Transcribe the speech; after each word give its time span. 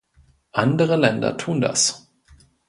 Andere 0.53 0.95
Länder 0.95 1.37
tun 1.37 1.61
das. 1.61 2.11